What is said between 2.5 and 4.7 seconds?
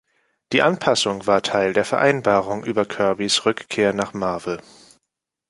über Kirbys Rückkehr nach Marvel.